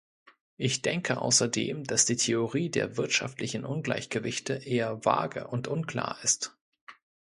Ich 0.57 0.81
denke 0.81 1.21
außerdem, 1.21 1.83
dass 1.83 2.05
die 2.05 2.15
Theorie 2.15 2.71
der 2.71 2.97
wirtschaftlichen 2.97 3.63
Ungleichgewichte 3.65 4.53
eher 4.53 5.05
vage 5.05 5.45
und 5.49 5.67
unklar 5.67 6.17
ist. 6.23 6.57